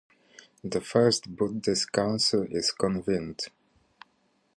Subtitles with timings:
[0.63, 3.39] The First Buddhist council is convened.